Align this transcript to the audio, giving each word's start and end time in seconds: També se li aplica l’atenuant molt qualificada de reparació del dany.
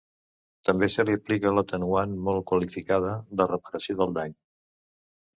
També 0.67 0.87
se 0.93 1.03
li 1.09 1.17
aplica 1.17 1.51
l’atenuant 1.57 2.15
molt 2.29 2.41
qualificada 2.51 3.11
de 3.41 3.47
reparació 3.51 3.97
del 4.01 4.15
dany. 4.17 4.33